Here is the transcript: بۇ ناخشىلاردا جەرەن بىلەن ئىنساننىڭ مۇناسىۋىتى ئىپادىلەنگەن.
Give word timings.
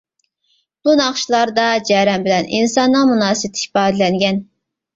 بۇ 0.87 0.95
ناخشىلاردا 0.99 1.67
جەرەن 1.91 2.27
بىلەن 2.29 2.51
ئىنساننىڭ 2.61 3.07
مۇناسىۋىتى 3.13 3.69
ئىپادىلەنگەن. 3.69 4.45